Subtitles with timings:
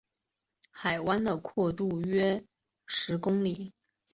[0.71, 2.43] 海湾的阔度是约
[2.87, 3.71] 十公里。